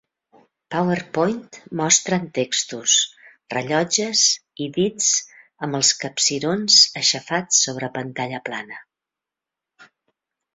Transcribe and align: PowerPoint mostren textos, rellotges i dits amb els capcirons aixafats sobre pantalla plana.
PowerPoint 0.75 1.57
mostren 1.81 2.23
textos, 2.37 2.95
rellotges 3.55 4.23
i 4.65 4.67
dits 4.79 5.11
amb 5.67 5.79
els 5.81 5.91
capcirons 6.05 6.79
aixafats 7.03 7.61
sobre 7.67 7.91
pantalla 7.99 8.41
plana. 8.51 8.81